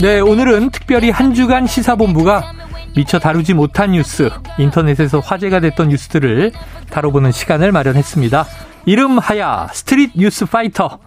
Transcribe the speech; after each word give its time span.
네, 0.00 0.20
오늘은 0.20 0.70
특별히 0.70 1.10
한 1.10 1.32
주간 1.34 1.66
시사본부가 1.66 2.52
미처 2.96 3.18
다루지 3.18 3.54
못한 3.54 3.92
뉴스, 3.92 4.30
인터넷에서 4.58 5.20
화제가 5.20 5.60
됐던 5.60 5.88
뉴스들을 5.88 6.52
다뤄보는 6.90 7.30
시간을 7.32 7.70
마련했습니다. 7.72 8.46
이름 8.86 9.18
하야 9.18 9.68
Street 9.72 10.12
News 10.16 10.46
Fighter. 10.46 10.98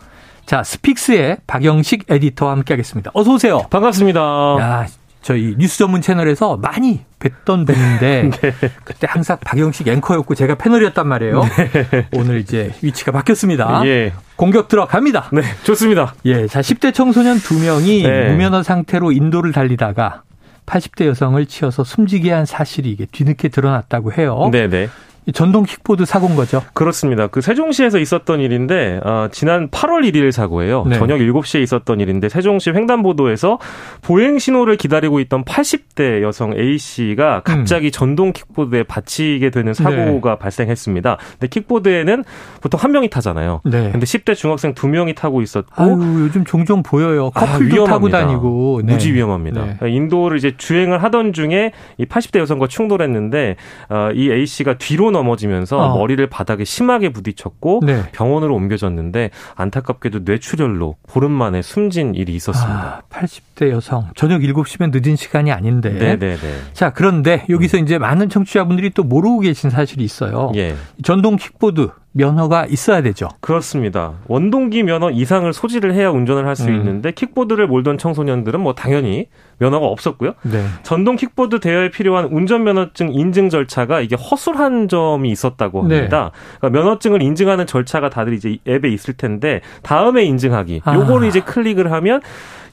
자, 0.45 0.63
스픽스의 0.63 1.37
박영식 1.47 2.05
에디터와 2.09 2.51
함께하겠습니다. 2.53 3.11
어서 3.13 3.33
오세요. 3.33 3.59
반갑습니다. 3.69 4.19
야, 4.59 4.87
저희 5.23 5.55
뉴스 5.57 5.77
전문 5.79 6.01
채널에서 6.01 6.57
많이 6.57 7.01
뵀던 7.19 7.65
분인데 7.65 8.29
네. 8.29 8.51
그때 8.83 9.07
항상 9.09 9.37
박영식 9.43 9.87
앵커였고 9.87 10.35
제가 10.35 10.55
패널이었단 10.55 11.07
말이에요. 11.07 11.43
네. 11.43 12.07
오늘 12.11 12.39
이제 12.39 12.73
위치가 12.81 13.11
바뀌었습니다. 13.13 13.83
예. 13.85 14.13
공격 14.35 14.67
들어갑니다. 14.67 15.29
네, 15.31 15.41
좋습니다. 15.63 16.13
예, 16.25 16.47
자 16.47 16.59
10대 16.59 16.93
청소년 16.93 17.37
두 17.37 17.57
명이 17.57 18.03
네. 18.03 18.29
무면허 18.29 18.63
상태로 18.63 19.13
인도를 19.13 19.53
달리다가 19.53 20.23
80대 20.65 21.05
여성을 21.05 21.43
치어서 21.45 21.83
숨지게 21.83 22.31
한 22.31 22.45
사실이 22.45 22.91
이게 22.91 23.05
뒤늦게 23.05 23.47
드러났다고 23.49 24.11
해요. 24.13 24.49
네, 24.51 24.67
네. 24.67 24.89
전동 25.31 25.63
킥보드 25.63 26.05
사고인 26.05 26.35
거죠? 26.35 26.61
그렇습니다. 26.73 27.27
그 27.27 27.41
세종시에서 27.41 27.99
있었던 27.99 28.39
일인데 28.41 28.99
어, 29.03 29.29
지난 29.31 29.69
8월 29.69 30.03
1일 30.09 30.31
사고예요. 30.31 30.85
네. 30.87 30.97
저녁 30.97 31.19
7시에 31.19 31.61
있었던 31.63 31.99
일인데 32.01 32.27
세종시 32.27 32.71
횡단보도에서 32.71 33.59
보행 34.01 34.37
신호를 34.37 34.75
기다리고 34.75 35.19
있던 35.21 35.45
80대 35.45 36.21
여성 36.21 36.53
A 36.57 36.77
씨가 36.77 37.43
갑자기 37.43 37.87
음. 37.87 37.91
전동 37.91 38.33
킥보드에 38.33 38.83
받치게 38.83 39.49
되는 39.49 39.73
사고가 39.73 40.31
네. 40.31 40.39
발생했습니다. 40.39 41.17
근데 41.31 41.47
킥보드에는 41.47 42.23
보통 42.61 42.79
한 42.81 42.91
명이 42.91 43.09
타잖아요. 43.09 43.61
네. 43.63 43.91
근데 43.91 44.05
10대 44.05 44.35
중학생 44.35 44.73
두 44.73 44.87
명이 44.87 45.15
타고 45.15 45.41
있었고 45.41 45.81
아유, 45.81 45.91
요즘 46.19 46.43
종종 46.43 46.83
보여요. 46.83 47.31
아, 47.33 47.45
커플도 47.45 47.85
아, 47.85 47.87
타고 47.87 48.09
다니고 48.09 48.81
네. 48.83 48.93
무지 48.93 49.13
위험합니다. 49.13 49.77
네. 49.81 49.89
인도를 49.89 50.37
이제 50.37 50.55
주행을 50.57 51.01
하던 51.03 51.31
중에 51.31 51.71
이 51.97 52.05
80대 52.05 52.39
여성과 52.39 52.67
충돌했는데 52.67 53.55
어, 53.89 54.09
이 54.13 54.29
A 54.29 54.45
씨가 54.45 54.77
뒤로 54.77 55.12
넘어지면서 55.13 55.77
어. 55.77 55.97
머리를 55.97 56.25
바닥에 56.27 56.65
심하게 56.65 57.09
부딪혔고 57.09 57.81
네. 57.85 58.03
병원으로 58.11 58.53
옮겨졌는데 58.55 59.29
안타깝게도 59.55 60.19
뇌출혈로 60.25 60.97
보름 61.07 61.31
만에 61.31 61.61
숨진 61.61 62.13
일이 62.15 62.35
있었습니다. 62.35 63.01
아, 63.01 63.01
80대 63.09 63.69
여성 63.69 64.09
저녁 64.15 64.41
7시면 64.41 64.91
늦은 64.93 65.15
시간이 65.15 65.51
아닌데. 65.51 65.91
네네네. 65.91 66.37
자 66.73 66.91
그런데 66.91 67.45
여기서 67.49 67.77
음. 67.77 67.83
이제 67.83 67.97
많은 67.97 68.27
청취자분들이 68.27 68.89
또 68.89 69.03
모르고 69.03 69.39
계신 69.39 69.69
사실이 69.69 70.03
있어요. 70.03 70.51
예. 70.55 70.75
전동 71.03 71.37
킥보드 71.37 71.89
면허가 72.13 72.65
있어야 72.67 73.01
되죠. 73.01 73.27
그렇습니다. 73.41 74.13
원동기 74.27 74.83
면허 74.83 75.09
이상을 75.09 75.51
소지를 75.51 75.93
해야 75.93 76.09
운전을 76.09 76.47
할수 76.47 76.69
음. 76.69 76.75
있는데 76.75 77.11
킥보드를 77.11 77.67
몰던 77.67 77.97
청소년들은 77.97 78.59
뭐 78.59 78.73
당연히 78.73 79.27
면허가 79.57 79.87
없었고요. 79.87 80.33
네. 80.43 80.63
전동 80.83 81.15
킥보드 81.15 81.59
대여에 81.59 81.89
필요한 81.89 82.25
운전면허증 82.25 83.13
인증 83.13 83.49
절차가 83.49 84.01
이게 84.01 84.15
허술한 84.15 84.87
점이 84.87 85.29
있었다고 85.31 85.87
네. 85.87 85.95
합니다. 85.95 86.31
네. 86.33 86.57
그러니까 86.59 86.81
면허증을 86.81 87.21
인증하는 87.23 87.65
절차가 87.65 88.09
다들 88.09 88.33
이제 88.33 88.57
앱에 88.67 88.89
있을 88.89 89.15
텐데 89.15 89.61
다음에 89.81 90.23
인증하기. 90.23 90.81
아. 90.85 90.93
요거를 90.95 91.27
이제 91.27 91.39
클릭을 91.39 91.91
하면 91.91 92.21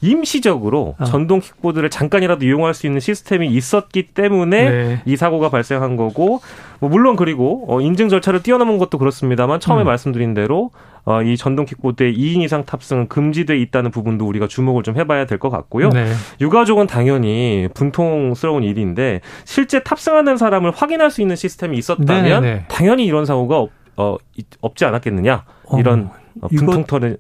임시적으로 0.03 0.95
어. 0.99 1.05
전동 1.05 1.41
킥보드를 1.41 1.91
잠깐이라도 1.91 2.45
이용할 2.47 2.75
수 2.75 2.87
있는 2.87 3.01
시스템이 3.01 3.49
있었기 3.49 4.09
때문에 4.09 4.71
네. 4.71 5.03
이 5.05 5.17
사고가 5.17 5.51
발생한 5.51 5.97
거고 5.97 6.41
뭐 6.81 6.89
물론 6.91 7.17
그리고 7.17 7.65
어 7.69 7.81
인증 7.81 8.09
절차를 8.09 8.43
뛰어넘은 8.43 8.79
것도 8.79 8.99
그렇습니다만 8.99 9.61
처음에 9.61 9.83
음. 9.83 9.87
말씀드린 9.87 10.35
대로 10.35 10.71
어, 11.05 11.23
이 11.23 11.37
전동 11.39 11.65
킥보드에 11.65 12.13
2인 12.13 12.43
이상 12.43 12.65
탑승은 12.65 13.09
금지돼 13.09 13.59
있다는 13.59 13.91
부분도 13.91 14.27
우리가 14.27 14.47
주목을 14.49 14.83
좀 14.83 14.97
해봐야 14.99 15.25
될 15.25 15.39
것 15.39 15.49
같고요. 15.49 15.89
네. 15.89 16.13
유가족은 16.43 16.87
당연히 16.87 17.69
분통스러운 17.73 18.63
일인데 18.63 19.23
실제 19.47 19.83
탑승하는 19.83 20.37
사람을 20.37 20.71
확인할 20.73 21.11
수 21.11 21.23
있는 21.23 21.37
시스템이 21.37 21.79
있었다면 21.79 22.25
네네. 22.25 22.41
네. 22.41 22.65
당연히 22.69 23.07
이런 23.07 23.25
사고가 23.25 23.59
없, 23.59 23.71
어, 23.97 24.17
없지 24.61 24.85
않았겠느냐 24.85 25.45
이런 25.79 26.11
어. 26.41 26.47
어, 26.47 26.49
이것도 26.51 27.01
예. 27.03 27.17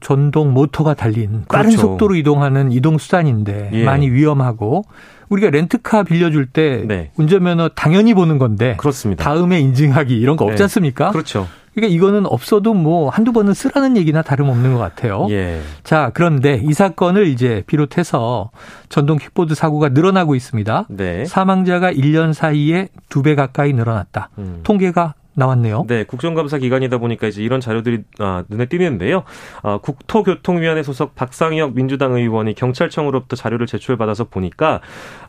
전동 0.00 0.52
모터가 0.52 0.94
달린 0.94 1.44
빠른 1.48 1.70
그렇죠. 1.70 1.80
속도로 1.88 2.14
이동하는 2.16 2.72
이동 2.72 2.98
수단인데 2.98 3.70
예. 3.72 3.84
많이 3.84 4.10
위험하고 4.10 4.84
우리가 5.28 5.50
렌트카 5.50 6.02
빌려줄 6.04 6.46
때 6.46 6.84
네. 6.86 7.10
운전면허 7.16 7.70
당연히 7.74 8.14
보는 8.14 8.38
건데 8.38 8.76
그렇습니다. 8.78 9.24
다음에 9.24 9.60
인증하기 9.60 10.14
이런 10.14 10.36
거 10.36 10.44
없지 10.44 10.58
네. 10.58 10.62
않습니까? 10.64 11.10
그렇죠. 11.10 11.46
그러니까 11.74 11.92
이거는 11.96 12.26
없어도 12.26 12.72
뭐 12.72 13.08
한두 13.08 13.32
번은 13.32 13.52
쓰라는 13.52 13.96
얘기나 13.96 14.22
다름없는 14.22 14.74
것 14.74 14.78
같아요. 14.78 15.26
예. 15.30 15.60
자, 15.82 16.12
그런데 16.14 16.60
이 16.62 16.72
사건을 16.72 17.26
이제 17.26 17.64
비롯해서 17.66 18.50
전동 18.88 19.18
킥보드 19.18 19.56
사고가 19.56 19.88
늘어나고 19.88 20.36
있습니다. 20.36 20.86
네. 20.88 21.24
사망자가 21.24 21.92
1년 21.92 22.32
사이에 22.32 22.88
두 23.08 23.22
배 23.22 23.34
가까이 23.34 23.72
늘어났다. 23.72 24.28
음. 24.38 24.60
통계가 24.62 25.14
나왔네요. 25.34 25.86
네, 25.88 26.04
국정감사 26.04 26.58
기간이다 26.58 26.98
보니까 26.98 27.26
이제 27.26 27.42
이런 27.42 27.60
자료들이 27.60 28.02
아, 28.18 28.44
눈에 28.48 28.66
띄는데요. 28.66 29.24
아, 29.62 29.78
국토교통위원회 29.78 30.82
소속 30.82 31.14
박상혁 31.14 31.74
민주당 31.74 32.14
의원이 32.14 32.54
경찰청으로부터 32.54 33.36
자료를 33.36 33.66
제출 33.66 33.96
받아서 33.96 34.24
보니까 34.24 34.80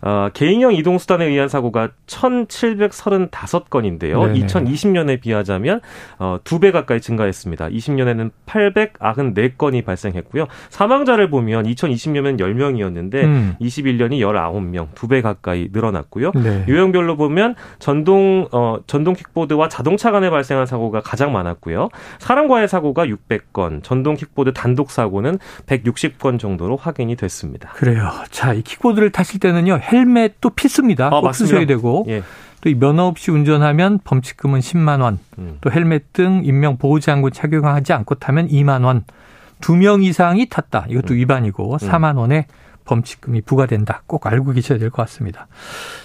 아, 0.02 0.30
개인형 0.34 0.74
이동수단에 0.76 1.26
의한 1.26 1.50
사고가 1.50 1.90
1,735건인데요. 2.06 4.28
네네. 4.28 4.46
2020년에 4.46 5.22
비하자면 5.22 5.82
어, 6.20 6.38
2배 6.44 6.72
가까이 6.72 7.02
증가했습니다. 7.02 7.70
20년에는 7.70 8.32
894건이 8.46 9.86
발생했고요. 9.86 10.46
사망자를 10.70 11.30
보면 11.30 11.66
2020년에는 11.66 12.40
10명이었는데 12.40 13.16
음. 13.24 13.56
21년이 13.60 14.20
19명, 14.20 14.94
2배 14.94 15.22
가까이 15.22 15.70
늘어났고요. 15.72 16.32
네. 16.36 16.66
유형별로 16.68 17.18
보면 17.18 17.56
전동 17.80 18.48
어, 18.52 18.78
전동 18.86 19.16
킥보드와 19.16 19.70
자동 19.70 19.95
자동차 19.96 20.12
간에 20.12 20.30
발생한 20.30 20.66
사고가 20.66 21.00
가장 21.02 21.32
많았고요. 21.32 21.90
사람과의 22.20 22.68
사고가 22.68 23.06
600건, 23.06 23.82
전동 23.82 24.16
킥보드 24.16 24.52
단독 24.54 24.92
사고는 24.92 25.40
160건 25.68 26.38
정도로 26.38 26.76
확인이 26.76 27.16
됐습니다. 27.16 27.70
그래요. 27.70 28.12
자, 28.30 28.54
이 28.54 28.62
킥보드를 28.62 29.12
타실 29.12 29.40
때는요. 29.40 29.80
헬멧도 29.82 30.50
필수입니다. 30.52 31.08
아, 31.08 31.22
꼭 31.22 31.34
쓰셔야 31.34 31.66
되고. 31.66 32.06
예. 32.10 32.24
또이 32.62 32.76
면허 32.76 33.04
없이 33.04 33.32
운전하면 33.32 34.00
범칙금은 34.04 34.60
10만 34.60 35.02
원. 35.02 35.20
음. 35.38 35.60
또 35.62 35.72
헬멧 35.72 36.12
등 36.14 36.42
인명 36.44 36.78
보호 36.78 37.00
장구 37.00 37.32
착용하지 37.32 37.94
않고 37.94 38.16
타면 38.16 38.50
2만 38.50 38.84
원. 38.84 39.06
두 39.62 39.76
명 39.76 40.04
이상이 40.04 40.48
탔다. 40.50 40.86
이것도 40.90 41.14
음. 41.14 41.18
위반이고 41.20 41.78
4만 41.78 42.18
원에 42.18 42.48
범칙금이 42.86 43.42
부과된다. 43.42 44.04
꼭 44.08 44.26
알고 44.28 44.54
계셔야 44.54 44.78
될 44.80 44.90
것 44.90 45.02
같습니다. 45.04 45.48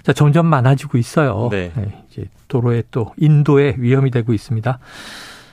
자, 0.03 0.13
점점 0.13 0.47
많아지고 0.47 0.99
있어요. 0.99 1.49
네. 1.51 1.73
네, 1.77 2.05
이제 2.11 2.29
도로에 2.49 2.83
또 2.91 3.13
인도에 3.17 3.77
위험이 3.79 4.11
되고 4.11 4.33
있습니다. 4.33 4.79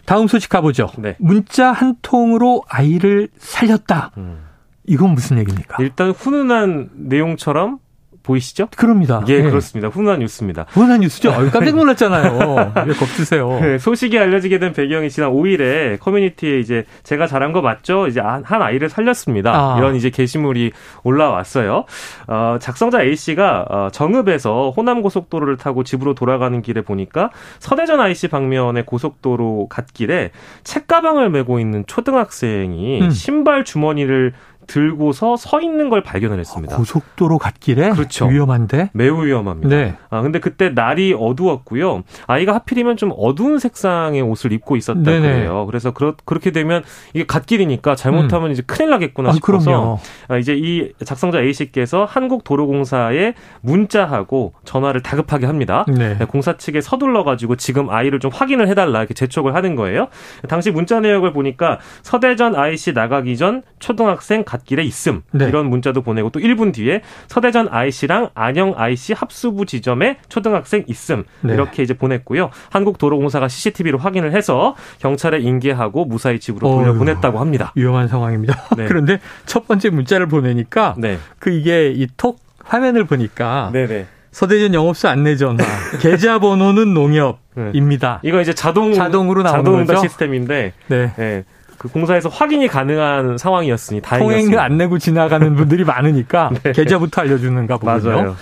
다음 0.05 0.27
소식 0.27 0.49
가보죠. 0.49 0.89
네. 0.97 1.15
문자 1.19 1.71
한 1.71 1.95
통으로 2.01 2.63
아이를 2.69 3.27
살렸다. 3.37 4.11
음. 4.17 4.39
이건 4.85 5.11
무슨 5.11 5.37
얘기입니까? 5.37 5.77
일단 5.83 6.11
훈훈한 6.11 6.89
내용처럼 6.95 7.79
보이시죠? 8.27 8.67
그럽니다. 8.75 9.23
예, 9.29 9.41
네. 9.41 9.49
그렇습니다. 9.49 9.87
훈훈한 9.87 10.19
뉴스입니다. 10.19 10.65
훈훈한 10.69 10.99
뉴스죠? 11.01 11.31
아 11.31 11.49
깜짝 11.49 11.75
놀랐잖아요. 11.75 12.73
왜 12.85 12.93
겁드세요? 12.93 13.59
네, 13.61 13.77
소식이 13.77 14.19
알려지게 14.19 14.59
된 14.59 14.73
배경이 14.73 15.09
지난 15.09 15.31
5일에 15.31 15.99
커뮤니티에 15.99 16.59
이제 16.59 16.85
제가 17.03 17.27
잘한 17.27 17.53
거 17.53 17.61
맞죠? 17.61 18.07
이제 18.07 18.19
한 18.19 18.61
아이를 18.61 18.89
살렸습니다. 18.89 19.51
아. 19.53 19.77
이런 19.77 19.95
이제 19.95 20.09
게시물이 20.09 20.71
올라왔어요. 21.03 21.85
어, 22.27 22.57
작성자 22.59 23.03
A 23.03 23.15
씨가 23.15 23.65
어, 23.69 23.89
정읍에서 23.91 24.73
호남 24.75 25.01
고속도로를 25.01 25.57
타고 25.57 25.83
집으로 25.83 26.13
돌아가는 26.13 26.61
길에 26.61 26.81
보니까 26.81 27.29
서대전 27.59 27.99
IC 27.99 28.27
방면의 28.27 28.85
고속도로 28.85 29.67
갓길에 29.69 30.31
책가방을 30.63 31.29
메고 31.29 31.59
있는 31.59 31.85
초등학생이 31.87 33.01
음. 33.01 33.09
신발 33.09 33.63
주머니를 33.63 34.33
들고서 34.67 35.37
서 35.37 35.61
있는 35.61 35.89
걸 35.89 36.03
발견을 36.03 36.39
했습니다. 36.39 36.75
고속도로 36.75 37.37
갓길에 37.37 37.91
그렇죠. 37.91 38.27
위험한데 38.27 38.91
매우 38.93 39.25
위험합니다. 39.25 39.69
네. 39.69 39.95
아 40.09 40.21
근데 40.21 40.39
그때 40.39 40.69
날이 40.69 41.15
어두웠고요. 41.17 42.03
아이가 42.27 42.53
하필이면 42.53 42.97
좀 42.97 43.11
어두운 43.17 43.59
색상의 43.59 44.21
옷을 44.21 44.51
입고 44.51 44.75
있었다 44.75 45.01
네네. 45.01 45.21
그래요. 45.21 45.65
그래서 45.65 45.91
그렇, 45.91 46.15
그렇게 46.25 46.51
되면 46.51 46.83
이게 47.13 47.25
갓길이니까 47.25 47.95
잘못하면 47.95 48.49
음. 48.49 48.51
이제 48.51 48.61
큰일 48.65 48.91
나겠구나 48.91 49.29
아, 49.29 49.33
싶어서 49.33 49.99
아, 50.27 50.37
이제 50.37 50.53
이 50.55 50.91
작성자 51.03 51.41
A 51.41 51.53
씨께서 51.53 52.05
한국도로공사에 52.05 53.33
문자하고 53.61 54.53
전화를 54.65 55.01
다급하게 55.01 55.45
합니다. 55.45 55.85
네. 55.87 56.17
네 56.17 56.25
공사 56.25 56.57
측에 56.57 56.81
서둘러 56.81 57.23
가지고 57.23 57.55
지금 57.55 57.89
아이를 57.89 58.19
좀 58.19 58.31
확인을 58.33 58.67
해달라 58.67 58.99
이렇게 58.99 59.13
재촉을 59.13 59.55
하는 59.55 59.75
거예요. 59.75 60.09
당시 60.49 60.71
문자 60.71 60.99
내역을 60.99 61.31
보니까 61.33 61.79
서대전 62.01 62.55
IC 62.55 62.93
나가기 62.93 63.37
전 63.37 63.63
초등학생 63.79 64.43
갓 64.43 64.56
길에 64.65 64.83
있음. 64.83 65.21
네. 65.31 65.45
이런 65.47 65.69
문자도 65.69 66.01
보내고 66.01 66.29
또 66.29 66.39
1분 66.39 66.73
뒤에 66.73 67.01
서대전 67.27 67.67
IC랑 67.69 68.29
안영 68.33 68.73
IC 68.77 69.13
합수부 69.13 69.65
지점에 69.65 70.17
초등학생 70.29 70.83
있음. 70.87 71.23
네. 71.41 71.53
이렇게 71.53 71.83
이제 71.83 71.93
보냈고요. 71.93 72.49
한국도로공사가 72.71 73.47
CCTV로 73.47 73.97
확인을 73.97 74.33
해서 74.33 74.75
경찰에 74.99 75.39
인계하고 75.39 76.05
무사히 76.05 76.39
집으로 76.39 76.67
돌려 76.69 76.93
보냈다고 76.93 77.39
합니다. 77.39 77.71
위험한 77.75 78.07
상황입니다. 78.07 78.55
네. 78.77 78.85
그런데 78.87 79.19
첫 79.45 79.67
번째 79.67 79.89
문자를 79.89 80.27
보내니까 80.27 80.95
네. 80.97 81.17
그 81.39 81.49
이게 81.51 81.91
이 81.91 82.07
톡 82.17 82.39
화면을 82.63 83.05
보니까 83.05 83.69
네네. 83.73 84.07
서대전 84.31 84.73
영업소 84.73 85.07
안내 85.07 85.35
전화 85.35 85.63
계좌번호는 86.01 86.93
농협입니다. 86.93 88.19
이거 88.23 88.41
이제 88.41 88.53
자동 88.53 88.93
자동으로 88.93 89.43
나오는 89.43 89.63
자동 89.63 89.85
거죠? 89.85 90.01
시스템인데 90.01 90.73
네. 90.87 91.13
네. 91.15 91.43
그 91.77 91.87
공사에서 91.89 92.29
확인이 92.29 92.67
가능한 92.67 93.37
상황이었으니 93.37 94.01
다행이었습니다. 94.01 94.45
통행료 94.51 94.59
안 94.59 94.77
내고 94.77 94.97
지나가는 94.97 95.55
분들이 95.55 95.83
많으니까 95.83 96.51
네. 96.63 96.71
계좌부터 96.71 97.21
알려주는가 97.21 97.77
보군요. 97.77 98.11
맞아요. 98.15 98.35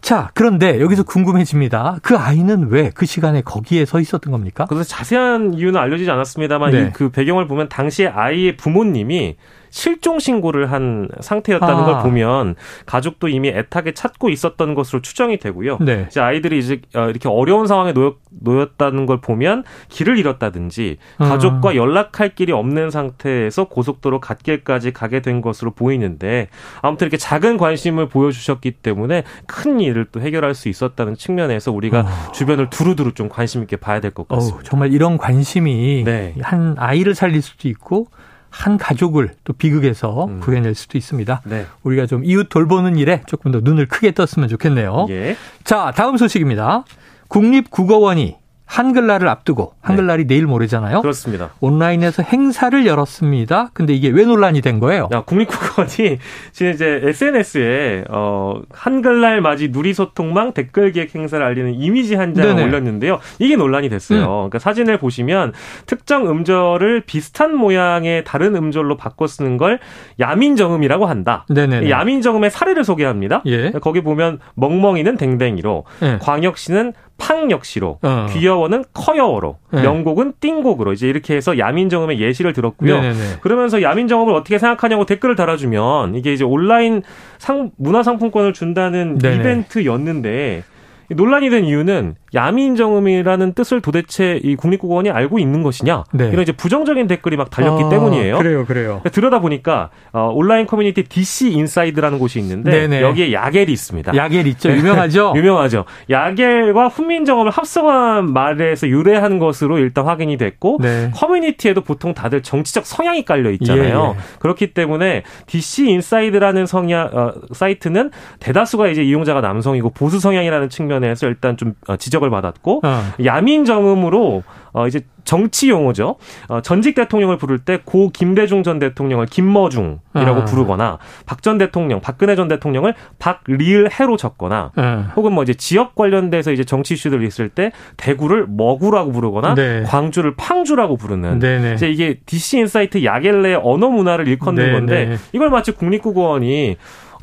자, 0.00 0.30
그런데 0.34 0.80
여기서 0.80 1.04
궁금해집니다. 1.04 1.98
그 2.02 2.16
아이는 2.16 2.68
왜 2.70 2.90
그 2.94 3.06
시간에 3.06 3.40
거기에 3.40 3.84
서 3.84 4.00
있었던 4.00 4.32
겁니까? 4.32 4.66
그래서 4.68 4.84
자세한 4.84 5.54
이유는 5.54 5.78
알려지지 5.80 6.10
않았습니다만 6.10 6.70
네. 6.72 6.90
그 6.92 7.10
배경을 7.10 7.46
보면 7.46 7.68
당시에 7.68 8.08
아이의 8.08 8.56
부모님이 8.56 9.36
실종 9.72 10.18
신고를 10.18 10.70
한 10.70 11.08
상태였다는 11.20 11.74
아. 11.74 11.84
걸 11.86 12.02
보면 12.02 12.54
가족도 12.86 13.28
이미 13.28 13.48
애타게 13.48 13.94
찾고 13.94 14.28
있었던 14.28 14.74
것으로 14.74 15.00
추정이 15.00 15.38
되고요. 15.38 15.78
네. 15.80 16.06
이제 16.08 16.20
아이들이 16.20 16.58
이제 16.58 16.80
어, 16.94 17.08
이렇게 17.08 17.28
어려운 17.28 17.66
상황에 17.66 17.92
놓였, 17.92 18.16
놓였 18.30 18.76
다는 18.76 19.06
걸 19.06 19.20
보면 19.20 19.64
길을 19.88 20.18
잃었다든지 20.18 20.98
가족과 21.18 21.70
음. 21.70 21.76
연락할 21.76 22.34
길이 22.34 22.52
없는 22.52 22.90
상태에서 22.90 23.64
고속도로 23.64 24.20
갓길까지 24.20 24.92
가게 24.92 25.22
된 25.22 25.40
것으로 25.40 25.70
보이는데 25.72 26.48
아무튼 26.82 27.06
이렇게 27.06 27.16
작은 27.16 27.56
관심을 27.56 28.08
보여주셨기 28.08 28.72
때문에 28.72 29.24
큰 29.46 29.80
일을 29.80 30.06
또 30.12 30.20
해결할 30.20 30.54
수 30.54 30.68
있었다는 30.68 31.14
측면에서 31.14 31.72
우리가 31.72 32.00
어. 32.00 32.32
주변을 32.32 32.68
두루두루 32.70 33.14
좀 33.14 33.28
관심 33.30 33.62
있게 33.62 33.76
봐야 33.76 34.00
될 34.00 34.12
것 34.12 34.28
같습니다. 34.28 34.58
어, 34.58 34.62
정말 34.62 34.92
이런 34.92 35.16
관심이 35.16 36.04
네. 36.04 36.34
한 36.42 36.74
아이를 36.78 37.14
살릴 37.14 37.40
수도 37.40 37.66
있고 37.68 38.08
한 38.52 38.76
가족을 38.76 39.30
또 39.44 39.54
비극에서 39.54 40.26
음. 40.26 40.40
구해낼 40.40 40.74
수도 40.74 40.98
있습니다. 40.98 41.40
네. 41.46 41.66
우리가 41.82 42.06
좀 42.06 42.22
이웃 42.24 42.48
돌보는 42.50 42.96
일에 42.98 43.22
조금 43.26 43.50
더 43.50 43.60
눈을 43.60 43.86
크게 43.88 44.12
떴으면 44.12 44.48
좋겠네요. 44.48 45.06
예. 45.08 45.36
자, 45.64 45.92
다음 45.96 46.18
소식입니다. 46.18 46.84
국립국어원이 47.28 48.36
한글날을 48.72 49.28
앞두고 49.28 49.74
한글날이 49.82 50.26
네. 50.26 50.34
내일 50.34 50.46
모레잖아요. 50.46 51.02
그렇습니다. 51.02 51.50
온라인에서 51.60 52.22
행사를 52.22 52.86
열었습니다. 52.86 53.68
근데 53.74 53.92
이게 53.92 54.08
왜 54.08 54.24
논란이 54.24 54.62
된 54.62 54.80
거예요? 54.80 55.10
야, 55.12 55.20
국립국어원이 55.24 56.18
지금 56.52 56.72
이제 56.72 57.00
SNS에 57.04 58.04
어 58.08 58.62
한글날 58.70 59.42
맞이 59.42 59.68
누리소통망 59.68 60.54
댓글 60.54 60.92
기획 60.92 61.14
행사를 61.14 61.44
알리는 61.44 61.74
이미지 61.74 62.14
한 62.14 62.32
장을 62.32 62.62
올렸는데요. 62.62 63.20
이게 63.38 63.56
논란이 63.56 63.90
됐어요. 63.90 64.20
음. 64.20 64.26
그러니까 64.48 64.58
사진을 64.58 64.96
보시면 64.96 65.52
특정 65.84 66.26
음절을 66.30 67.02
비슷한 67.02 67.54
모양의 67.54 68.24
다른 68.24 68.56
음절로 68.56 68.96
바꿔 68.96 69.26
쓰는 69.26 69.58
걸 69.58 69.80
야민정음이라고 70.18 71.04
한다. 71.04 71.44
네네. 71.50 71.90
야민정음의 71.90 72.50
사례를 72.50 72.84
소개합니다. 72.84 73.42
예. 73.44 73.70
거기 73.82 74.00
보면 74.00 74.38
멍멍이는 74.54 75.18
댕댕이로, 75.18 75.84
예. 76.04 76.18
광역시는 76.22 76.94
팡 77.22 77.52
역시로, 77.52 78.00
어. 78.02 78.26
귀여워는 78.30 78.84
커여워로, 78.92 79.58
네. 79.70 79.82
명곡은 79.82 80.34
띵곡으로 80.40 80.92
이제 80.92 81.08
이렇게 81.08 81.36
해서 81.36 81.56
야민정음의 81.56 82.20
예시를 82.20 82.52
들었고요. 82.52 83.00
네네네. 83.00 83.36
그러면서 83.42 83.80
야민정음을 83.80 84.34
어떻게 84.34 84.58
생각하냐고 84.58 85.06
댓글을 85.06 85.36
달아주면 85.36 86.16
이게 86.16 86.32
이제 86.32 86.42
온라인 86.42 87.02
상 87.38 87.70
문화상품권을 87.76 88.52
준다는 88.52 89.18
네네. 89.18 89.36
이벤트였는데 89.36 90.64
논란이 91.10 91.50
된 91.50 91.64
이유는 91.64 92.16
야민정음이라는 92.34 93.52
뜻을 93.52 93.80
도대체 93.80 94.40
이 94.42 94.56
국립국어원이 94.56 95.10
알고 95.10 95.38
있는 95.38 95.62
것이냐 95.62 96.04
네. 96.12 96.28
이런 96.28 96.42
이제 96.42 96.52
부정적인 96.52 97.06
댓글이 97.06 97.36
막 97.36 97.50
달렸기 97.50 97.84
아, 97.84 97.88
때문이에요. 97.90 98.38
그래요, 98.38 98.64
그래요. 98.64 99.02
들여다 99.12 99.40
보니까 99.40 99.90
어, 100.12 100.30
온라인 100.32 100.66
커뮤니티 100.66 101.02
DC 101.02 101.52
인사이드라는 101.52 102.18
곳이 102.18 102.38
있는데 102.38 102.70
네네. 102.70 103.02
여기에 103.02 103.32
야갤이 103.32 103.70
있습니다. 103.70 104.16
야갤 104.16 104.46
있죠, 104.48 104.70
유명하죠. 104.70 105.34
유명하죠. 105.36 105.84
야갤과 106.08 106.88
훈민정음을 106.88 107.50
합성한 107.50 108.32
말에서 108.32 108.88
유래한 108.88 109.38
것으로 109.38 109.78
일단 109.78 110.06
확인이 110.06 110.38
됐고 110.38 110.78
네. 110.80 111.10
커뮤니티에도 111.14 111.82
보통 111.82 112.14
다들 112.14 112.42
정치적 112.42 112.86
성향이 112.86 113.24
깔려 113.24 113.50
있잖아요. 113.50 114.14
예, 114.16 114.18
예. 114.18 114.22
그렇기 114.38 114.72
때문에 114.72 115.22
DC 115.46 115.88
인사이드라는 115.90 116.66
성향 116.66 117.10
어, 117.12 117.32
사이트는 117.52 118.10
대다수가 118.40 118.88
이제 118.88 119.02
이용자가 119.02 119.40
남성이고 119.40 119.90
보수 119.90 120.18
성향이라는 120.18 120.70
측면에서 120.70 121.26
일단 121.26 121.56
좀 121.56 121.74
어, 121.88 121.96
지적 121.96 122.21
지적을 122.22 122.30
받았고 122.30 122.80
어. 122.84 123.02
야민정음으로 123.24 124.44
어 124.72 124.86
이제 124.86 125.00
정치 125.24 125.68
용어죠. 125.68 126.16
어 126.48 126.60
전직 126.62 126.94
대통령을 126.94 127.36
부를 127.36 127.58
때 127.58 127.78
고 127.84 128.08
김대중 128.10 128.62
전 128.62 128.78
대통령을 128.78 129.26
김머중이라고 129.26 130.40
어. 130.40 130.44
부르거나 130.46 130.98
박 131.26 131.42
전 131.42 131.58
대통령, 131.58 132.00
박근혜 132.00 132.36
전 132.36 132.46
대통령을 132.48 132.94
박리을혜로 133.18 134.16
적거나 134.16 134.70
어. 134.76 135.04
혹은 135.16 135.32
뭐 135.32 135.42
이제 135.42 135.52
지역 135.54 135.94
관련돼서 135.96 136.52
이제 136.52 136.64
정치 136.64 136.94
이슈들 136.94 137.22
있을 137.24 137.48
때 137.48 137.72
대구를 137.96 138.46
머구라고 138.48 139.10
부르거나 139.12 139.54
네. 139.54 139.82
광주를 139.82 140.34
팡주라고 140.36 140.96
부르는 140.96 141.40
네네. 141.40 141.74
이제 141.74 141.90
이게 141.90 142.20
DC 142.24 142.58
인사이드 142.58 143.04
야갤의 143.04 143.60
언어 143.62 143.88
문화를 143.88 144.28
일컫는 144.28 144.54
네네. 144.54 144.72
건데 144.72 145.16
이걸 145.32 145.50
마치 145.50 145.72
국립국어원이 145.72 146.76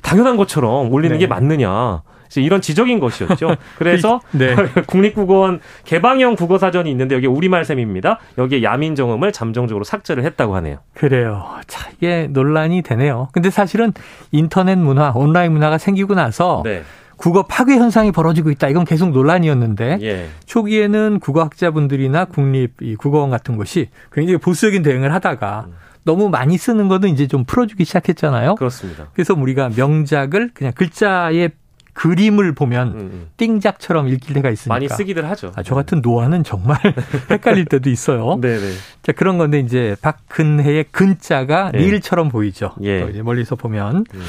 당연한 0.03 0.35
것처럼 0.37 0.91
올리는 0.91 1.13
네. 1.15 1.19
게 1.19 1.27
맞느냐. 1.27 2.01
이런 2.37 2.61
지적인 2.61 2.99
것이었죠. 2.99 3.55
그래서 3.77 4.21
네. 4.31 4.55
국립국어원 4.87 5.59
개방형 5.85 6.35
국어사전이 6.35 6.89
있는데 6.91 7.15
여기 7.15 7.27
우리말 7.27 7.65
셈입니다. 7.65 8.19
여기에 8.37 8.63
야민정음을 8.63 9.31
잠정적으로 9.31 9.83
삭제를 9.83 10.23
했다고 10.23 10.55
하네요. 10.57 10.77
그래요. 10.93 11.45
자, 11.67 11.89
이게 11.97 12.27
논란이 12.29 12.83
되네요. 12.83 13.29
근데 13.31 13.49
사실은 13.49 13.93
인터넷 14.31 14.75
문화, 14.75 15.11
온라인 15.15 15.53
문화가 15.53 15.77
생기고 15.77 16.13
나서 16.13 16.61
네. 16.63 16.83
국어 17.19 17.43
파괴 17.43 17.75
현상이 17.75 18.11
벌어지고 18.11 18.49
있다. 18.49 18.69
이건 18.69 18.85
계속 18.85 19.09
논란이었는데 19.11 19.99
예. 20.01 20.29
초기에는 20.45 21.19
국어학자분들이나 21.19 22.25
국립 22.25 22.81
이 22.81 22.95
국어원 22.95 23.29
같은 23.29 23.57
곳이 23.57 23.89
굉장히 24.11 24.37
보수적인 24.37 24.83
대응을 24.83 25.13
하다가 25.13 25.65
음. 25.67 25.73
너무 26.03 26.29
많이 26.29 26.57
쓰는 26.57 26.87
거는 26.87 27.09
이제 27.09 27.27
좀 27.27 27.43
풀어주기 27.43 27.83
시작했잖아요. 27.83 28.55
그렇습니다. 28.55 29.07
그래서 29.13 29.33
우리가 29.33 29.69
명작을 29.75 30.51
그냥 30.53 30.73
글자에 30.73 31.49
그림을 31.99 32.53
보면 32.53 32.87
음, 32.87 32.99
음. 32.99 33.27
띵작처럼 33.35 34.07
읽힐 34.07 34.33
때가 34.35 34.49
있으니까 34.49 34.73
많이 34.73 34.87
쓰기들 34.87 35.29
하죠. 35.31 35.51
아, 35.55 35.63
저 35.63 35.75
같은 35.75 35.99
노화는 36.01 36.45
정말 36.45 36.77
헷갈릴 37.29 37.65
때도 37.65 37.89
있어요. 37.89 38.39
네네. 38.39 38.57
네. 38.63 38.73
자 39.03 39.11
그런 39.11 39.37
건데 39.37 39.59
이제 39.59 39.97
박근혜의 40.01 40.85
근자가 40.91 41.71
네. 41.73 41.79
리일처럼 41.79 42.29
보이죠. 42.29 42.73
예. 42.83 43.03
멀리서 43.21 43.57
보면. 43.57 44.05
음. 44.13 44.23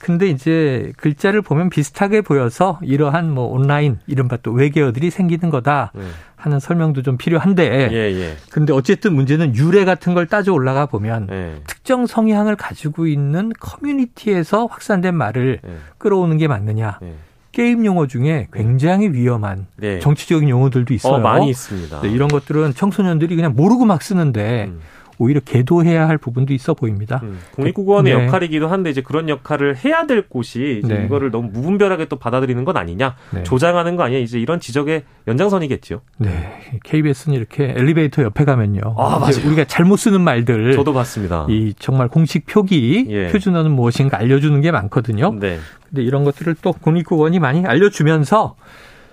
근데 0.00 0.28
이제 0.28 0.92
글자를 0.96 1.42
보면 1.42 1.70
비슷하게 1.70 2.22
보여서 2.22 2.78
이러한 2.82 3.30
뭐 3.30 3.44
온라인 3.46 3.98
이른바 4.06 4.38
또 4.38 4.50
외계어들이 4.50 5.10
생기는 5.10 5.50
거다 5.50 5.92
네. 5.94 6.02
하는 6.36 6.58
설명도 6.58 7.02
좀 7.02 7.18
필요한데. 7.18 7.90
예, 7.92 7.96
예. 7.96 8.36
근데 8.50 8.72
어쨌든 8.72 9.14
문제는 9.14 9.54
유래 9.54 9.84
같은 9.84 10.14
걸 10.14 10.26
따져 10.26 10.52
올라가 10.54 10.86
보면 10.86 11.28
예. 11.30 11.60
특정 11.66 12.06
성향을 12.06 12.56
가지고 12.56 13.06
있는 13.06 13.52
커뮤니티에서 13.60 14.66
확산된 14.66 15.14
말을 15.14 15.60
예. 15.64 15.70
끌어오는 15.98 16.38
게 16.38 16.48
맞느냐. 16.48 16.98
예. 17.02 17.14
게임 17.52 17.84
용어 17.84 18.06
중에 18.06 18.48
굉장히 18.52 19.08
위험한 19.08 19.66
네. 19.76 19.98
정치적인 19.98 20.48
용어들도 20.48 20.94
있어요. 20.94 21.14
어, 21.14 21.18
많이 21.18 21.50
있습니다. 21.50 22.00
네, 22.00 22.08
이런 22.08 22.28
것들은 22.28 22.74
청소년들이 22.74 23.34
그냥 23.34 23.54
모르고 23.56 23.84
막 23.84 24.02
쓰는데 24.02 24.66
음. 24.68 24.80
오히려 25.20 25.40
계도해야 25.40 26.08
할 26.08 26.16
부분도 26.16 26.54
있어 26.54 26.72
보입니다. 26.72 27.20
음, 27.22 27.38
국립국어원의 27.52 28.16
네. 28.16 28.24
역할이기도 28.24 28.68
한데 28.68 28.88
이제 28.88 29.02
그런 29.02 29.28
역할을 29.28 29.76
해야 29.84 30.06
될 30.06 30.22
곳이 30.22 30.80
네. 30.82 31.04
이거를 31.04 31.30
너무 31.30 31.50
무분별하게 31.52 32.06
또 32.06 32.16
받아들이는 32.16 32.64
건 32.64 32.78
아니냐, 32.78 33.16
네. 33.30 33.42
조장하는 33.42 33.96
거 33.96 34.02
아니냐 34.02 34.18
이제 34.20 34.40
이런 34.40 34.60
지적의 34.60 35.02
연장선이겠죠. 35.28 36.00
네, 36.16 36.78
KBS는 36.84 37.36
이렇게 37.36 37.74
엘리베이터 37.76 38.22
옆에 38.22 38.46
가면요. 38.46 38.80
아, 38.96 39.18
맞아요. 39.18 39.46
우리가 39.46 39.64
잘못 39.64 39.98
쓰는 39.98 40.22
말들 40.22 40.72
저도 40.72 40.94
봤습니다. 40.94 41.46
이 41.50 41.74
정말 41.78 42.08
공식 42.08 42.46
표기 42.46 43.06
예. 43.10 43.28
표준어는 43.28 43.72
무엇인가 43.72 44.18
알려주는 44.18 44.58
게 44.62 44.70
많거든요. 44.70 45.34
네. 45.38 45.58
근데 45.90 46.02
이런 46.02 46.24
것들을 46.24 46.56
또 46.62 46.72
국립국어원이 46.72 47.40
많이 47.40 47.66
알려주면서 47.66 48.56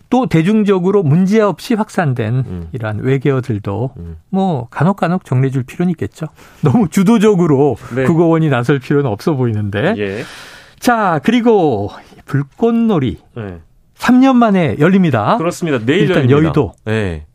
또 0.10 0.26
대중적으로 0.28 1.04
문제 1.04 1.42
없이 1.42 1.74
확산된 1.74 2.34
음. 2.36 2.68
이러한 2.72 3.00
외계어들도 3.00 3.92
음. 3.98 4.18
뭐 4.30 4.68
간혹간혹 4.70 5.26
정리해 5.26 5.52
줄 5.52 5.64
필요는 5.64 5.92
있겠죠. 5.92 6.28
너무 6.64 6.88
주도적으로 6.90 7.76
네. 7.96 8.06
국어원이 8.06 8.50
나설 8.50 8.80
필요는 8.80 9.10
없어 9.10 9.36
보이는데. 9.36 9.96
예. 9.98 10.24
자, 10.80 11.20
그리고 11.24 11.90
불꽃놀이. 12.26 13.18
네. 13.36 13.60
3년 13.98 14.36
만에 14.36 14.76
열립니다. 14.80 15.38
그렇습니다. 15.38 15.80
내일 15.84 16.02
일단 16.02 16.30
열립니다. 16.30 16.36
여의도. 16.36 16.74
네. 16.86 17.26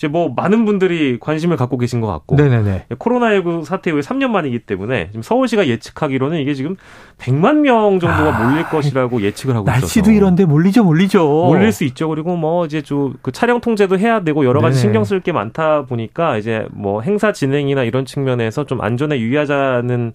이제 0.00 0.08
뭐 0.08 0.32
많은 0.34 0.64
분들이 0.64 1.18
관심을 1.20 1.58
갖고 1.58 1.76
계신 1.76 2.00
것 2.00 2.06
같고 2.06 2.36
네네네. 2.36 2.86
코로나19 2.88 3.66
사태 3.66 3.90
이후에 3.90 4.00
3년 4.00 4.30
만이기 4.30 4.60
때문에 4.60 5.08
지금 5.08 5.20
서울시가 5.20 5.68
예측하기로는 5.68 6.40
이게 6.40 6.54
지금 6.54 6.76
100만 7.18 7.58
명 7.58 8.00
정도가 8.00 8.34
아, 8.34 8.48
몰릴 8.48 8.64
것이라고 8.64 9.20
예측을 9.20 9.54
하고 9.54 9.66
날씨도 9.66 9.86
있어서 9.86 10.00
날씨도 10.00 10.12
이런데 10.12 10.44
몰리죠, 10.46 10.84
몰리죠. 10.84 11.22
몰릴 11.26 11.70
수 11.70 11.84
있죠. 11.84 12.08
그리고 12.08 12.36
뭐 12.36 12.64
이제 12.64 12.80
좀 12.82 13.10
그 13.22 13.32
차량 13.32 13.60
통제도 13.60 13.98
해야 13.98 14.20
되고 14.20 14.44
여러 14.44 14.60
가지 14.60 14.76
네네. 14.76 14.80
신경 14.80 15.04
쓸 15.04 15.20
게 15.20 15.32
많다 15.32 15.84
보니까 15.84 16.38
이제 16.38 16.66
뭐 16.70 17.02
행사 17.02 17.32
진행이나 17.32 17.82
이런 17.84 18.04
측면에서 18.06 18.64
좀 18.64 18.80
안전에 18.80 19.18
유의하자는 19.20 20.12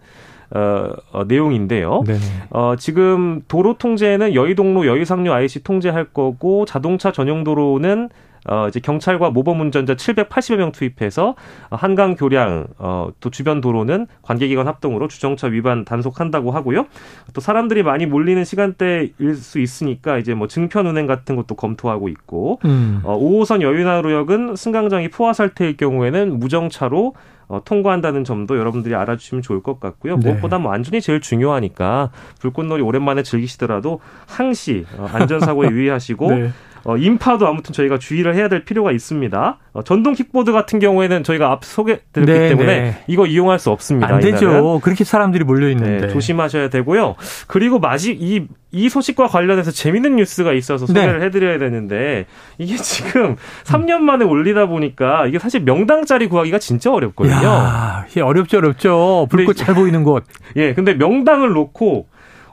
어, 0.51 0.89
어, 1.11 1.23
내용인데요. 1.27 2.03
네네. 2.05 2.19
어, 2.51 2.75
지금 2.77 3.41
도로 3.47 3.77
통제는 3.77 4.33
여의동로 4.35 4.85
여의상류 4.85 5.31
IC 5.31 5.63
통제할 5.63 6.05
거고 6.05 6.65
자동차 6.65 7.11
전용 7.11 7.43
도로는 7.43 8.09
어, 8.47 8.67
이제 8.67 8.79
경찰과 8.79 9.31
모범 9.31 9.61
운전자 9.61 9.95
780여 9.95 10.57
명 10.57 10.71
투입해서 10.71 11.35
한강 11.71 12.15
교량, 12.15 12.67
어, 12.77 13.09
또 13.19 13.29
주변 13.29 13.61
도로는 13.61 14.07
관계기관 14.21 14.67
합동으로 14.67 15.07
주정차 15.07 15.47
위반 15.47 15.85
단속한다고 15.85 16.51
하고요. 16.51 16.85
또 17.33 17.41
사람들이 17.41 17.83
많이 17.83 18.05
몰리는 18.05 18.43
시간대일 18.43 19.35
수 19.35 19.59
있으니까 19.59 20.17
이제 20.17 20.33
뭐 20.33 20.47
증편 20.47 20.85
운행 20.85 21.07
같은 21.07 21.35
것도 21.35 21.55
검토하고 21.55 22.09
있고, 22.09 22.59
음. 22.65 23.01
어, 23.03 23.17
5호선 23.19 23.61
여윤하로역은 23.61 24.55
승강장이 24.55 25.09
포화 25.09 25.33
상태일 25.33 25.77
경우에는 25.77 26.39
무정차로 26.39 27.13
어, 27.47 27.61
통과한다는 27.63 28.23
점도 28.23 28.57
여러분들이 28.57 28.95
알아주시면 28.95 29.41
좋을 29.41 29.61
것 29.61 29.79
같고요. 29.79 30.17
네. 30.17 30.29
무엇보다 30.29 30.57
뭐 30.57 30.71
안전이 30.71 31.01
제일 31.01 31.21
중요하니까 31.21 32.11
불꽃놀이 32.39 32.81
오랜만에 32.81 33.23
즐기시더라도 33.23 33.99
항시 34.27 34.85
어, 34.97 35.07
안전사고에 35.11 35.69
유의하시고 35.71 36.31
네. 36.31 36.51
어, 36.85 36.97
인파도 36.97 37.47
아무튼 37.47 37.73
저희가 37.73 37.97
주의를 37.97 38.35
해야 38.35 38.47
될 38.47 38.63
필요가 38.63 38.91
있습니다. 38.91 39.57
어, 39.73 39.83
전동 39.83 40.13
킥보드 40.13 40.51
같은 40.51 40.77
경우에는 40.77 41.23
저희가 41.23 41.51
앞 41.51 41.65
소개드렸기 41.65 42.31
네, 42.31 42.49
때문에 42.49 42.65
네. 42.67 43.03
이거 43.07 43.25
이용할 43.25 43.57
수 43.57 43.71
없습니다. 43.71 44.13
안 44.13 44.19
되죠. 44.19 44.45
이날은. 44.47 44.81
그렇게 44.81 45.03
사람들이 45.03 45.43
몰려 45.43 45.67
있는데 45.69 46.05
네, 46.05 46.13
조심하셔야 46.13 46.69
되고요. 46.69 47.15
그리고 47.47 47.79
마지 47.79 48.11
이, 48.11 48.45
이 48.71 48.87
소식과 48.87 49.27
관련해서 49.27 49.71
재밌는 49.71 50.17
뉴스가 50.17 50.53
있어서 50.53 50.85
소개를 50.85 51.19
네. 51.19 51.25
해드려야 51.25 51.57
되는데 51.57 52.27
이게 52.59 52.77
지금 52.77 53.35
3년 53.63 54.01
만에 54.01 54.23
올리다 54.23 54.67
보니까 54.67 55.25
이게 55.25 55.39
사실 55.39 55.61
명당짜리 55.61 56.27
구하기가 56.27 56.59
진짜 56.59 56.93
어렵거든요. 56.93 57.35
야, 57.35 58.05
어렵죠, 58.21 58.59
어렵죠. 58.59 59.25
불꽃 59.31 59.53
잘 59.55 59.73
보이는 59.73 60.03
곳. 60.03 60.23
예, 60.55 60.75
근데 60.75 60.93
명당을 60.93 61.49
놓고 61.49 62.05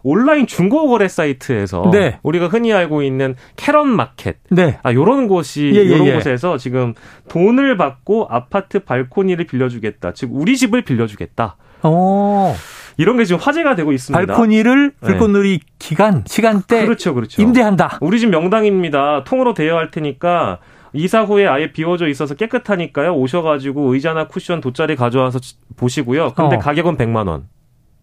온라인 0.03 0.47
중고 0.47 0.89
거래 0.89 1.09
사이트에서 1.09 1.91
네. 1.93 2.19
우리가 2.23 2.49
흔히 2.49 2.73
알고 2.73 3.03
있는 3.03 3.35
캐런 3.57 3.89
마켓, 3.89 4.37
네. 4.51 4.79
아 4.83 4.93
요런 4.93 5.29
곳이 5.29 5.73
예, 5.75 5.81
예, 5.81 5.89
요런 5.89 6.07
예. 6.07 6.15
곳에서 6.15 6.59
지금 6.59 6.95
돈을 7.29 7.77
받고 7.77 8.27
아파트 8.31 8.81
발코니를 8.81 9.47
빌려주겠다. 9.47 10.13
즉 10.13 10.31
우리 10.33 10.57
집을 10.57 10.83
빌려주겠다. 10.83 11.57
어. 11.83 12.55
이런 12.97 13.17
게 13.17 13.25
지금 13.25 13.41
화제가 13.41 13.75
되고 13.75 13.93
있습니다. 13.93 14.27
발코니를 14.27 14.93
네. 15.01 15.07
불꽃놀이 15.07 15.59
네. 15.59 15.67
기간, 15.79 16.25
시간대 16.27 16.85
그렇죠, 16.85 17.15
그렇죠. 17.15 17.41
임대한다. 17.41 17.99
우리 18.01 18.21
집 18.21 18.29
명당입니다. 18.29 19.25
통으로 19.25 19.55
대여할 19.55 19.91
테니까 19.91 20.59
이사 20.93 21.23
후에 21.23 21.47
아예 21.47 21.73
비워져 21.73 22.07
있어서 22.09 22.35
깨끗하니까요. 22.35 23.15
오셔가지고 23.15 23.95
의자나 23.95 24.29
쿠션 24.29 24.61
돗자리 24.61 24.97
가져와서 24.97 25.41
보시고요. 25.77 26.35
근데 26.35 26.57
어. 26.57 26.59
가격은 26.59 26.97
100만 26.97 27.29
원. 27.29 27.49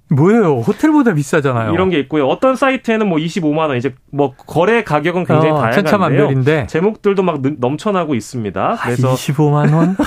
뭐예요? 0.10 0.60
호텔보다 0.62 1.14
비싸잖아요. 1.14 1.74
이런 1.74 1.90
게 1.90 2.00
있고요. 2.00 2.28
어떤 2.28 2.56
사이트에는 2.56 3.08
뭐 3.08 3.18
25만 3.20 3.58
원 3.70 3.78
이제 3.78 3.94
뭐 4.12 4.34
거래 4.36 4.84
가격은 4.84 5.26
굉장히 5.26 5.52
어, 5.52 5.62
다양한데요. 5.62 6.68
제목들도 6.68 7.22
막 7.24 7.42
넘쳐나고 7.60 8.16
있습니다. 8.16 8.62
아, 8.72 8.76
그래서 8.84 9.14
25만 9.14 9.74
원. 9.74 9.96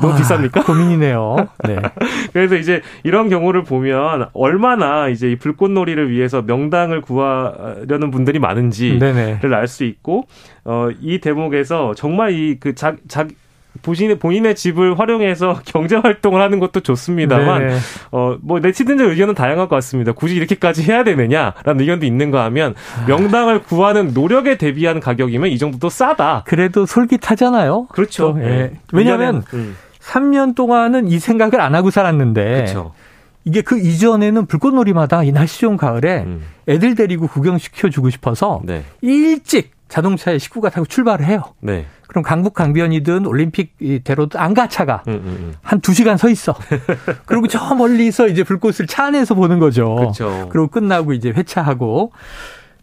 너무 0.00 0.14
아, 0.14 0.16
비쌉니까? 0.16 0.64
고민이네요. 0.64 1.36
네. 1.68 1.76
그래서 2.32 2.56
이제 2.56 2.80
이런 3.04 3.28
경우를 3.28 3.62
보면 3.62 4.30
얼마나 4.32 5.08
이제 5.08 5.30
이 5.30 5.36
불꽃놀이를 5.36 6.10
위해서 6.10 6.42
명당을 6.42 7.02
구하려는 7.02 8.10
분들이 8.10 8.38
많은지를 8.38 9.54
알 9.54 9.68
수 9.68 9.84
있고 9.84 10.24
어 10.64 10.88
이 11.00 11.20
대목에서 11.20 11.94
정말 11.94 12.32
이그작 12.32 12.96
본인의, 13.80 14.18
본인의 14.18 14.54
집을 14.54 14.98
활용해서 14.98 15.60
경제 15.66 15.96
활동을 15.96 16.42
하는 16.42 16.58
것도 16.58 16.80
좋습니다만, 16.80 17.66
네. 17.66 17.76
어, 18.10 18.36
뭐, 18.42 18.60
네티즌들 18.60 19.08
의견은 19.10 19.34
다양할 19.34 19.68
것 19.68 19.76
같습니다. 19.76 20.12
굳이 20.12 20.36
이렇게까지 20.36 20.82
해야 20.82 21.04
되느냐라는 21.04 21.80
의견도 21.80 22.04
있는가 22.04 22.44
하면, 22.44 22.74
명당을 23.06 23.62
구하는 23.62 24.12
노력에 24.12 24.58
대비한 24.58 25.00
가격이면 25.00 25.50
이 25.50 25.58
정도도 25.58 25.88
싸다. 25.88 26.44
그래도 26.46 26.84
솔깃하잖아요. 26.84 27.86
그렇죠. 27.86 28.36
예. 28.38 28.42
네. 28.42 28.72
왜냐하면, 28.92 29.42
음. 29.54 29.76
3년 30.00 30.54
동안은 30.54 31.08
이 31.08 31.18
생각을 31.18 31.60
안 31.60 31.74
하고 31.74 31.90
살았는데, 31.90 32.54
그렇죠. 32.54 32.92
이게 33.44 33.62
그 33.62 33.78
이전에는 33.78 34.46
불꽃놀이마다 34.46 35.24
이 35.24 35.32
날씨 35.32 35.60
좋은 35.60 35.76
가을에 35.76 36.22
음. 36.26 36.42
애들 36.68 36.94
데리고 36.94 37.26
구경시켜주고 37.26 38.10
싶어서 38.10 38.60
네. 38.64 38.84
일찍 39.00 39.72
자동차에 39.88 40.38
식구가 40.38 40.70
타고 40.70 40.86
출발을 40.86 41.26
해요. 41.26 41.42
네. 41.60 41.86
그럼 42.12 42.22
강북 42.22 42.52
강변이든 42.52 43.24
올림픽 43.24 43.74
대로든 44.04 44.38
안 44.38 44.52
가차가 44.52 45.02
음, 45.08 45.12
음, 45.12 45.22
음. 45.24 45.54
한 45.62 45.80
2시간 45.80 46.18
서 46.18 46.28
있어. 46.28 46.54
그리고 47.24 47.46
저 47.48 47.74
멀리서 47.74 48.28
이제 48.28 48.44
불꽃을 48.44 48.86
차 48.86 49.06
안에서 49.06 49.34
보는 49.34 49.58
거죠. 49.58 49.96
그렇죠. 49.96 50.48
그리고 50.50 50.68
끝나고 50.68 51.14
이제 51.14 51.30
회차하고 51.30 52.12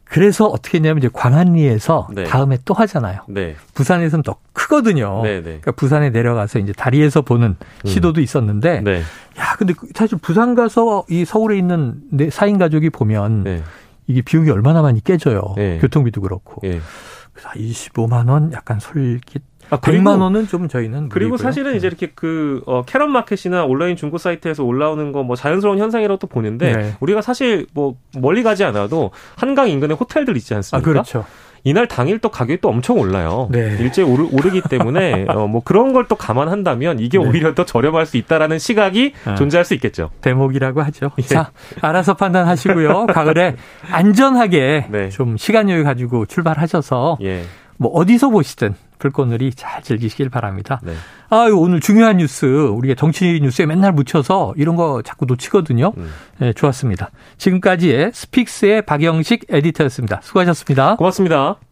그래서 0.04 0.48
어떻게 0.48 0.80
했냐면 0.80 0.98
이제 0.98 1.10
광안리에서 1.14 2.08
네. 2.12 2.24
다음에 2.24 2.58
또 2.66 2.74
하잖아요. 2.74 3.20
네. 3.28 3.56
부산에서는 3.76 4.24
더 4.24 4.38
크거든요. 4.54 5.22
네, 5.22 5.36
네. 5.36 5.42
그러니까 5.42 5.74
부산에 5.74 6.10
내려가서 6.10 6.58
이제 6.58 6.74
다리에서 6.74 7.22
보는 7.22 7.56
음. 7.60 7.88
시도도 7.88 8.22
있었는데 8.22 8.82
네. 8.82 9.02
야, 9.38 9.56
근데 9.60 9.74
그 9.74 9.88
사실 9.94 10.18
부산 10.20 10.56
가서 10.56 11.06
이 11.08 11.24
서울에 11.24 11.56
있는 11.56 12.02
내 12.10 12.30
4인 12.30 12.58
가족이 12.58 12.90
보면 12.90 13.44
네. 13.44 13.64
이게 14.08 14.24
비용이 14.24 14.50
얼마나 14.50 14.82
많이 14.82 15.04
깨져요. 15.04 15.54
교통비도 15.82 16.22
그렇고. 16.22 16.64
25만 17.54 18.30
원 18.30 18.52
약간 18.54 18.80
솔깃. 18.80 19.42
아, 19.72 19.78
100만 19.80 20.20
원은 20.20 20.48
좀 20.48 20.68
저희는 20.68 21.10
그리고 21.10 21.32
무리고요. 21.32 21.38
사실은 21.38 21.76
이제 21.76 21.82
네. 21.82 21.88
이렇게 21.88 22.12
그 22.16 22.64
어, 22.66 22.84
캐럿 22.86 23.08
마켓이나 23.08 23.66
온라인 23.66 23.96
중고 23.96 24.18
사이트에서 24.18 24.64
올라오는 24.64 25.12
거 25.12 25.22
뭐 25.24 25.36
자연스러운 25.36 25.78
현상이라고 25.78 26.18
또 26.18 26.26
보는데 26.26 26.76
네. 26.76 26.96
우리가 27.02 27.22
사실 27.22 27.68
뭐 27.74 27.96
멀리 28.18 28.42
가지 28.42 28.64
않아도 28.64 29.12
한강 29.36 29.70
인근에 29.70 29.94
호텔들 29.94 30.36
있지 30.38 30.56
않습니까? 30.56 30.90
아, 30.90 30.92
그렇죠. 30.94 31.26
이날 31.64 31.88
당일 31.88 32.20
또 32.20 32.30
가격이 32.30 32.62
또 32.62 32.70
엄청 32.70 32.98
올라요. 33.00 33.48
네. 33.52 33.78
일제 33.80 34.02
오르, 34.02 34.28
오르기 34.32 34.62
때문에 34.70 35.26
어, 35.30 35.48
뭐 35.48 35.62
그런 35.64 35.94
걸 35.94 36.10
또 36.10 36.16
감안한다면 36.16 37.00
이게 37.00 37.20
네. 37.20 37.24
오히려 37.26 37.54
더 37.54 37.66
저렴할 37.66 38.06
수 38.08 38.18
있다라는 38.18 38.58
시각이 38.58 39.14
아, 39.26 39.36
존재할 39.36 39.64
수 39.64 39.76
있겠죠. 39.76 40.10
대목이라고 40.22 40.82
하죠. 40.82 41.12
예. 41.20 41.22
자, 41.22 41.52
알아서 41.82 42.16
판단하시고요. 42.16 43.06
가을에 43.14 43.56
안전하게 43.92 44.88
네. 44.90 45.10
좀 45.10 45.38
시간 45.38 45.70
여유 45.70 45.84
가지고 45.84 46.26
출발하셔서 46.26 47.18
예. 47.22 47.44
뭐 47.80 47.92
어디서 47.92 48.30
보시든 48.30 48.76
불꽃놀이 49.00 49.54
잘 49.56 49.82
즐기시길 49.82 50.30
바랍니다. 50.30 50.82
네. 50.84 50.94
아, 51.30 51.48
오늘 51.54 51.80
중요한 51.80 52.18
뉴스 52.18 52.46
우리가 52.46 52.96
정치 52.96 53.40
뉴스에 53.42 53.66
맨날 53.66 53.94
묻혀서 53.94 54.54
이런 54.58 54.76
거 54.76 55.02
자꾸 55.02 55.26
놓치거든요. 55.26 55.94
음. 55.98 56.12
네, 56.40 56.54
좋았습니다. 56.54 57.10
지금까지의 57.38 58.12
스픽스의 58.14 58.82
박영식 58.86 59.46
에디터였습니다. 59.50 60.20
수고하셨습니다. 60.22 60.98
고맙습니다. 60.98 61.60